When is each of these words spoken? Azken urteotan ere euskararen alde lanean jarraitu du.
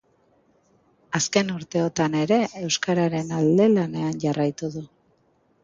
Azken 1.19 1.51
urteotan 1.57 2.17
ere 2.21 2.39
euskararen 2.63 3.31
alde 3.43 3.71
lanean 3.77 4.21
jarraitu 4.27 4.75
du. 4.79 4.85